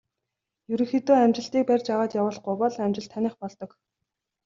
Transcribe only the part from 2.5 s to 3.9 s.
бол амжилт таных болдог.